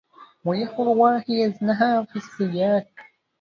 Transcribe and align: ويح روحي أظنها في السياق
ويح 0.45 0.79
روحي 0.79 1.45
أظنها 1.47 2.03
في 2.03 2.15
السياق 2.15 2.87